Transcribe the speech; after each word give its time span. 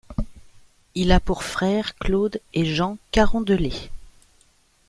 Il 0.95 1.11
a 1.11 1.19
pour 1.19 1.43
frère 1.43 1.93
Claude 1.99 2.41
et 2.55 2.65
Jean 2.65 2.97
Carondelet. 3.11 3.91